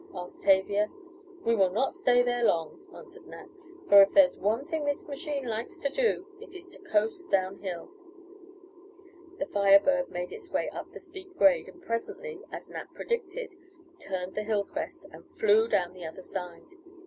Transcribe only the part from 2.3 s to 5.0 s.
long," answered Nat, "for if there is one thing